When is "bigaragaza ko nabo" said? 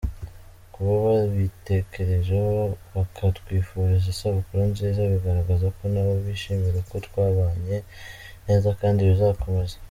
5.13-6.13